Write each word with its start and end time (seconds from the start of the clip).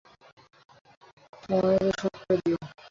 সময়মতো 1.43 1.91
শোধ 1.99 2.13
করে 2.19 2.35
দিও। 2.41 2.57